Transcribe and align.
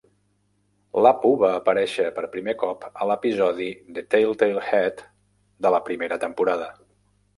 L'Apu 1.05 1.29
va 1.41 1.51
aparèixer 1.57 2.07
per 2.15 2.23
primer 2.35 2.55
cop 2.63 2.87
a 2.89 3.09
l'episodi 3.11 3.69
"The 3.99 4.05
Telltale 4.15 4.65
Head" 4.71 5.05
de 5.67 5.77
la 5.77 5.83
primera 5.91 6.19
temporada. 6.25 6.73